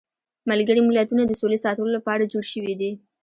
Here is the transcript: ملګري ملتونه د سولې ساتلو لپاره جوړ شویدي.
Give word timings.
ملګري 0.49 0.81
ملتونه 0.83 1.23
د 1.25 1.31
سولې 1.41 1.57
ساتلو 1.65 1.95
لپاره 1.97 2.29
جوړ 2.31 2.43
شویدي. 2.51 2.91